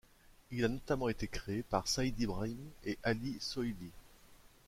[0.49, 3.91] Il a notamment été créé par Said Ibrahim et Ali Soilih.